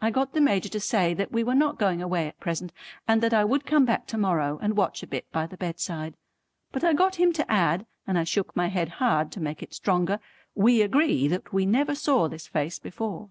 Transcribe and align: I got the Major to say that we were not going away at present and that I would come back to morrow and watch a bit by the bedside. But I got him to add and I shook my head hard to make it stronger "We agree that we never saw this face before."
I 0.00 0.12
got 0.12 0.34
the 0.34 0.40
Major 0.40 0.68
to 0.68 0.78
say 0.78 1.14
that 1.14 1.32
we 1.32 1.42
were 1.42 1.52
not 1.56 1.80
going 1.80 2.00
away 2.00 2.28
at 2.28 2.38
present 2.38 2.70
and 3.08 3.20
that 3.24 3.34
I 3.34 3.42
would 3.42 3.66
come 3.66 3.84
back 3.84 4.06
to 4.06 4.16
morrow 4.16 4.56
and 4.62 4.76
watch 4.76 5.02
a 5.02 5.06
bit 5.08 5.28
by 5.32 5.48
the 5.48 5.56
bedside. 5.56 6.16
But 6.70 6.84
I 6.84 6.92
got 6.92 7.16
him 7.16 7.32
to 7.32 7.50
add 7.50 7.84
and 8.06 8.16
I 8.16 8.22
shook 8.22 8.54
my 8.54 8.68
head 8.68 8.88
hard 9.02 9.32
to 9.32 9.40
make 9.40 9.60
it 9.60 9.74
stronger 9.74 10.20
"We 10.54 10.80
agree 10.80 11.26
that 11.26 11.52
we 11.52 11.66
never 11.66 11.96
saw 11.96 12.28
this 12.28 12.46
face 12.46 12.78
before." 12.78 13.30